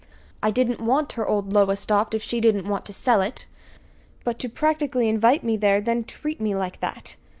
I 0.41 0.49
didn't 0.49 0.81
want 0.81 1.11
her 1.11 1.27
old 1.27 1.53
Lowestoft 1.53 2.15
if 2.15 2.23
she 2.23 2.41
didn't 2.41 2.67
want 2.67 2.85
to 2.87 2.91
sell 2.91 3.21
it! 3.21 3.45
But 4.23 4.39
to 4.39 4.49
practically 4.49 5.07
invite 5.07 5.43
me 5.43 5.57
there, 5.57 5.77
and 5.77 5.85
then 5.85 6.03
treat 6.05 6.41
me 6.41 6.55
like 6.55 6.79
that!" 6.79 7.17